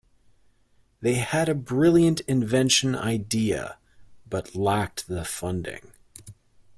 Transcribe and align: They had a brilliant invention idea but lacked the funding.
They 1.01 1.13
had 1.17 1.47
a 1.47 1.53
brilliant 1.53 2.21
invention 2.21 2.95
idea 2.95 3.77
but 4.27 4.55
lacked 4.55 5.07
the 5.07 5.23
funding. 5.23 5.91